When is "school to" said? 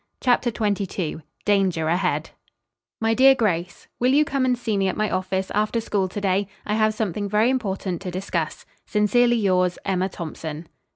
5.79-6.19